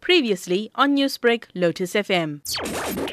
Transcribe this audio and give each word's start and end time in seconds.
Previously 0.00 0.70
on 0.74 0.96
Newsbreak, 0.96 1.44
Lotus 1.54 1.94
FM. 1.94 2.40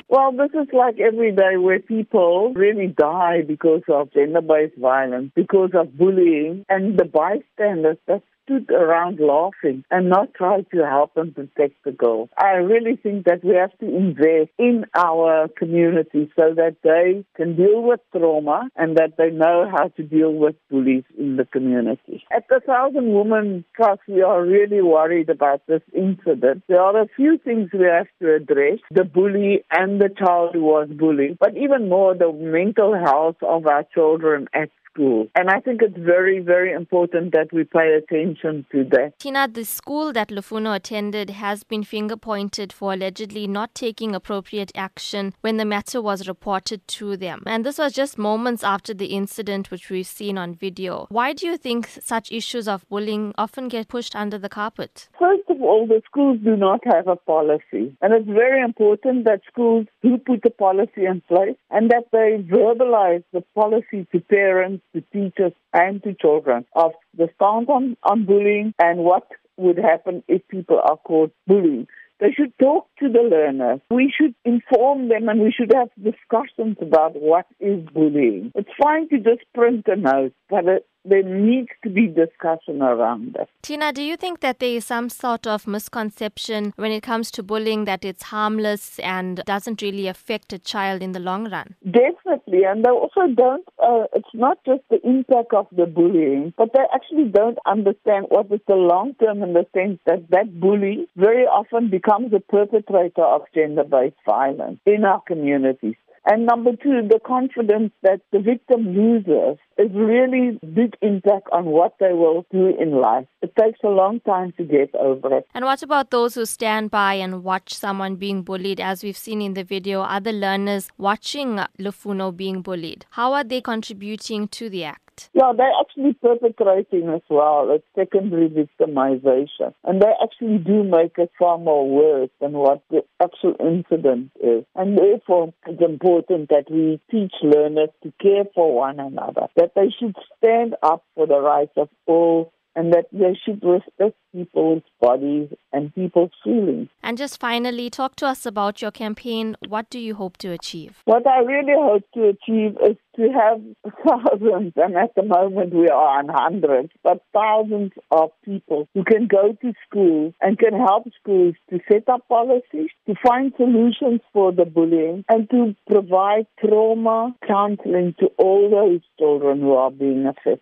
Well, 0.09 0.31
this 0.31 0.51
is 0.53 0.67
like 0.73 0.99
every 0.99 1.31
day 1.31 1.57
where 1.57 1.79
people 1.79 2.53
really 2.55 2.87
die 2.87 3.41
because 3.41 3.83
of 3.89 4.11
gender 4.13 4.41
based 4.41 4.77
violence, 4.77 5.31
because 5.35 5.71
of 5.73 5.97
bullying, 5.97 6.65
and 6.69 6.97
the 6.97 7.05
bystanders 7.05 7.97
that 8.07 8.23
stood 8.47 8.71
around 8.71 9.19
laughing 9.19 9.83
and 9.91 10.09
not 10.09 10.33
try 10.33 10.61
to 10.73 10.85
help 10.85 11.11
and 11.15 11.35
protect 11.35 11.75
the 11.83 11.91
girl. 11.91 12.29
I 12.37 12.53
really 12.53 12.95
think 12.95 13.25
that 13.25 13.43
we 13.43 13.55
have 13.55 13.77
to 13.79 13.85
invest 13.85 14.51
in 14.57 14.85
our 14.95 15.47
community 15.57 16.31
so 16.35 16.53
that 16.55 16.77
they 16.83 17.25
can 17.35 17.55
deal 17.55 17.83
with 17.83 17.99
trauma 18.15 18.69
and 18.75 18.97
that 18.97 19.17
they 19.17 19.29
know 19.29 19.69
how 19.69 19.89
to 19.89 20.03
deal 20.03 20.33
with 20.33 20.55
bullies 20.69 21.03
in 21.17 21.35
the 21.35 21.45
community. 21.45 22.23
At 22.35 22.47
the 22.49 22.61
Thousand 22.65 23.13
Women 23.13 23.65
Trust, 23.75 24.01
we 24.07 24.21
are 24.21 24.43
really 24.43 24.81
worried 24.81 25.29
about 25.29 25.61
this 25.67 25.81
incident. 25.93 26.63
There 26.67 26.81
are 26.81 27.01
a 27.01 27.07
few 27.15 27.37
things 27.37 27.69
we 27.73 27.85
have 27.85 28.07
to 28.21 28.35
address, 28.35 28.79
the 28.91 29.03
bully 29.03 29.63
and 29.71 29.99
the 29.99 30.09
child 30.09 30.51
who 30.53 30.61
was 30.61 30.87
bullied, 30.89 31.37
but 31.39 31.55
even 31.57 31.89
more 31.89 32.15
the 32.15 32.31
mental 32.31 32.95
health 32.95 33.37
of 33.41 33.67
our 33.67 33.83
children 33.93 34.47
at 34.53 34.69
school. 34.97 35.27
And 35.35 35.49
I 35.49 35.59
think 35.59 35.81
it's 35.81 35.97
very, 35.97 36.39
very 36.39 36.71
important 36.73 37.33
that 37.33 37.53
we 37.53 37.63
pay 37.63 37.93
attention 37.93 38.65
to 38.71 38.83
that. 38.91 39.19
Tina, 39.19 39.47
the 39.47 39.63
school 39.63 40.11
that 40.13 40.29
Lufuno 40.29 40.75
attended 40.75 41.29
has 41.29 41.63
been 41.63 41.83
finger 41.83 42.17
pointed 42.17 42.73
for 42.73 42.93
allegedly 42.93 43.47
not 43.47 43.75
taking 43.75 44.15
appropriate 44.15 44.71
action 44.75 45.33
when 45.41 45.57
the 45.57 45.65
matter 45.65 46.01
was 46.01 46.27
reported 46.27 46.87
to 46.87 47.17
them. 47.17 47.43
And 47.45 47.65
this 47.65 47.77
was 47.77 47.93
just 47.93 48.17
moments 48.17 48.63
after 48.63 48.93
the 48.93 49.07
incident, 49.07 49.71
which 49.71 49.89
we've 49.89 50.07
seen 50.07 50.37
on 50.37 50.55
video. 50.55 51.05
Why 51.09 51.33
do 51.33 51.45
you 51.47 51.57
think 51.57 51.87
such 51.87 52.31
issues 52.31 52.67
of 52.67 52.87
bullying 52.89 53.33
often 53.37 53.67
get 53.67 53.87
pushed 53.87 54.15
under 54.15 54.37
the 54.37 54.49
carpet? 54.49 55.09
First 55.19 55.49
of 55.49 55.61
all, 55.61 55.85
the 55.87 56.01
schools 56.05 56.39
do 56.43 56.55
not 56.55 56.81
have 56.85 57.07
a 57.07 57.15
policy. 57.15 57.95
And 58.01 58.13
it's 58.13 58.27
very 58.27 58.61
important 58.61 59.25
that 59.25 59.41
schools 59.51 59.85
do 60.01 60.17
put 60.17 60.45
a 60.45 60.49
policy 60.49 61.05
in 61.05 61.21
place 61.27 61.57
and 61.69 61.89
that 61.91 62.05
they 62.11 62.43
verbalize 62.49 63.23
the 63.33 63.41
policy 63.53 64.07
to 64.11 64.19
parents 64.21 64.83
to 64.95 65.01
teachers 65.13 65.53
and 65.73 66.01
to 66.03 66.13
children 66.13 66.65
of 66.75 66.91
the 67.15 67.29
stance 67.35 67.69
on, 67.69 67.97
on 68.03 68.25
bullying 68.25 68.73
and 68.79 68.99
what 68.99 69.27
would 69.57 69.77
happen 69.77 70.23
if 70.27 70.47
people 70.47 70.79
are 70.83 70.97
caught 70.97 71.33
bullying. 71.47 71.87
They 72.19 72.31
should 72.31 72.57
talk 72.57 72.87
to 72.99 73.09
the 73.09 73.21
learners. 73.21 73.79
We 73.91 74.11
should 74.15 74.33
inform 74.43 75.09
them 75.09 75.29
and 75.29 75.41
we 75.41 75.51
should 75.51 75.71
have 75.73 75.89
discussions 76.01 76.77
about 76.81 77.15
what 77.15 77.45
is 77.59 77.87
bullying. 77.93 78.51
It's 78.55 78.69
fine 78.81 79.07
to 79.09 79.17
just 79.17 79.45
print 79.53 79.85
a 79.87 79.95
note, 79.95 80.33
but 80.49 80.65
it, 80.65 80.85
there 81.07 81.23
needs 81.23 81.69
to 81.83 81.89
be 81.89 82.07
discussion 82.07 82.81
around 82.81 83.35
that. 83.37 83.49
Tina, 83.61 83.91
do 83.93 84.03
you 84.03 84.17
think 84.17 84.39
that 84.41 84.59
there 84.59 84.69
is 84.69 84.85
some 84.85 85.09
sort 85.09 85.47
of 85.47 85.67
misconception 85.67 86.73
when 86.75 86.91
it 86.91 87.01
comes 87.03 87.31
to 87.31 87.43
bullying 87.43 87.85
that 87.85 88.03
it's 88.03 88.23
harmless 88.23 88.99
and 88.99 89.43
doesn't 89.45 89.81
really 89.81 90.07
affect 90.07 90.53
a 90.53 90.59
child 90.59 91.01
in 91.01 91.11
the 91.11 91.19
long 91.19 91.49
run? 91.49 91.75
Definitely, 91.83 92.63
and 92.63 92.83
they 92.83 92.89
also 92.89 93.27
don't, 93.33 93.67
uh, 93.83 94.05
it's 94.13 94.33
not 94.33 94.57
just 94.65 94.81
the 94.89 94.99
impact 95.07 95.53
of 95.53 95.67
the 95.75 95.85
bullying, 95.85 96.53
but 96.57 96.69
they 96.73 96.83
actually 96.93 97.25
don't 97.25 97.57
understand 97.65 98.25
what 98.29 98.51
is 98.51 98.61
the 98.67 98.75
long 98.75 99.13
term 99.15 99.43
in 99.43 99.53
the 99.53 99.65
sense 99.73 99.99
that 100.05 100.29
that 100.29 100.59
bully 100.59 101.07
very 101.15 101.43
often 101.43 101.89
becomes 101.89 102.33
a 102.33 102.39
perpetrator 102.39 103.23
of 103.23 103.41
gender 103.53 103.83
based 103.83 104.15
violence 104.25 104.79
in 104.85 105.05
our 105.05 105.21
communities. 105.21 105.95
And 106.29 106.45
number 106.45 106.71
two, 106.71 107.07
the 107.07 107.21
confidence 107.25 107.93
that 108.03 108.19
the 108.33 108.39
victim 108.39 108.93
loses 108.93 109.57
is 109.77 109.89
really 109.93 110.59
big 110.73 110.97
impact 111.01 111.47
on 111.53 111.67
what 111.67 111.93
they 112.01 112.11
will 112.11 112.45
do 112.51 112.75
in 112.77 112.99
life. 112.99 113.25
It 113.41 113.53
takes 113.55 113.79
a 113.81 113.87
long 113.87 114.19
time 114.19 114.53
to 114.57 114.65
get 114.65 114.93
over 114.95 115.37
it. 115.37 115.47
And 115.53 115.63
what 115.63 115.83
about 115.83 116.11
those 116.11 116.35
who 116.35 116.45
stand 116.45 116.91
by 116.91 117.13
and 117.13 117.45
watch 117.45 117.73
someone 117.73 118.17
being 118.17 118.41
bullied, 118.41 118.81
as 118.81 119.03
we've 119.03 119.15
seen 119.17 119.41
in 119.41 119.53
the 119.53 119.63
video, 119.63 120.01
other 120.01 120.33
learners 120.33 120.89
watching 120.97 121.61
Lufuno 121.79 122.35
being 122.35 122.61
bullied? 122.61 123.05
How 123.11 123.31
are 123.31 123.45
they 123.45 123.61
contributing 123.61 124.49
to 124.49 124.69
the 124.69 124.83
act? 124.83 125.06
Yeah, 125.33 125.53
they're 125.55 125.71
actually 125.79 126.13
perpetrating 126.13 127.09
as 127.09 127.21
well. 127.29 127.69
It's 127.71 127.85
secondary 127.95 128.49
victimization. 128.49 129.73
And 129.83 130.01
they 130.01 130.11
actually 130.21 130.57
do 130.57 130.83
make 130.83 131.17
it 131.17 131.31
far 131.37 131.57
more 131.57 131.87
worse 131.87 132.29
than 132.39 132.53
what 132.53 132.81
the 132.89 133.03
actual 133.21 133.55
incident 133.59 134.31
is. 134.41 134.63
And 134.75 134.97
therefore, 134.97 135.53
it's 135.65 135.81
important 135.81 136.49
that 136.49 136.65
we 136.69 136.99
teach 137.09 137.33
learners 137.41 137.89
to 138.03 138.13
care 138.21 138.45
for 138.53 138.75
one 138.75 138.99
another, 138.99 139.47
that 139.55 139.73
they 139.75 139.93
should 139.97 140.15
stand 140.37 140.75
up 140.83 141.03
for 141.15 141.27
the 141.27 141.39
rights 141.39 141.73
of 141.77 141.89
all 142.05 142.51
and 142.77 142.93
that 142.93 143.07
they 143.11 143.37
should 143.43 143.61
respect 143.63 144.15
people's 144.31 144.83
bodies 145.01 145.49
and 145.73 145.93
people's 145.95 146.31
feelings. 146.43 146.89
And 147.01 147.17
just 147.17 147.39
finally, 147.39 147.89
talk 147.89 148.15
to 148.17 148.27
us 148.27 148.45
about 148.45 148.83
your 148.83 148.91
campaign. 148.91 149.57
What 149.67 149.89
do 149.89 149.99
you 149.99 150.13
hope 150.13 150.37
to 150.37 150.51
achieve? 150.51 151.01
What 151.05 151.25
I 151.25 151.39
really 151.39 151.73
hope 151.75 152.03
to 152.13 152.27
achieve 152.27 152.77
is 152.87 152.97
to 153.15 153.29
have 153.31 153.61
thousands, 154.05 154.73
and 154.75 154.95
at 154.95 155.15
the 155.15 155.23
moment 155.23 155.73
we 155.73 155.87
are 155.89 156.19
on 156.19 156.29
hundreds, 156.29 156.89
but 157.03 157.23
thousands 157.33 157.93
of 158.11 158.29
people 158.45 158.87
who 158.93 159.03
can 159.03 159.27
go 159.27 159.57
to 159.59 159.73
schools 159.89 160.35
and 160.39 160.59
can 160.59 160.73
help 160.73 161.07
schools 161.19 161.55
to 161.71 161.79
set 161.91 162.07
up 162.07 162.27
policies, 162.27 162.91
to 163.07 163.15
find 163.25 163.53
solutions 163.57 164.21
for 164.33 164.51
the 164.51 164.65
bullying, 164.65 165.25
and 165.29 165.49
to 165.49 165.75
provide 165.91 166.45
trauma 166.59 167.35
counseling 167.47 168.13
to 168.19 168.27
all 168.37 168.69
those 168.69 169.01
children 169.17 169.61
who 169.61 169.73
are 169.73 169.91
being 169.91 170.27
affected. 170.27 170.61